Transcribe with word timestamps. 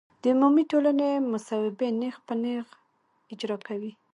د 0.21 0.23
عمومي 0.33 0.63
ټولنې 0.71 1.09
مصوبې 1.31 1.89
نېغ 1.99 2.15
په 2.27 2.33
نېغه 2.41 2.73
اجرا 3.31 3.57
کوي. 3.67 3.91